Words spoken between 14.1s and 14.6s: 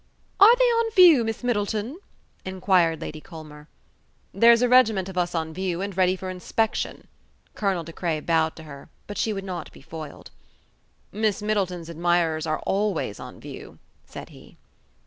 he.